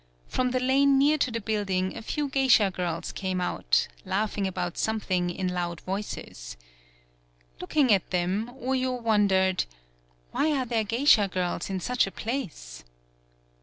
From 0.27 0.49
the 0.49 0.59
lane 0.59 0.97
near 0.97 1.19
to 1.19 1.29
the 1.29 1.39
build 1.39 1.69
ing 1.69 1.95
a 1.95 2.01
few 2.01 2.27
geisha 2.27 2.71
girls 2.71 3.11
came 3.11 3.39
out, 3.39 3.87
laugh 4.03 4.35
ing 4.35 4.47
about 4.47 4.75
something 4.79 5.29
in 5.29 5.47
loud 5.49 5.79
voices. 5.81 6.57
Looking 7.59 7.93
at 7.93 8.09
them, 8.09 8.49
Oyo 8.59 8.99
wondered: 8.99 9.65
"Why 10.31 10.53
are 10.57 10.65
there 10.65 10.83
geisha 10.85 11.27
girls 11.27 11.69
in 11.69 11.79
such 11.81 12.07
a 12.07 12.11
place?" 12.11 12.83